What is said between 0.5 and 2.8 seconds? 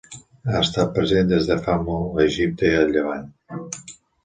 estat present des de fa molt a Egipte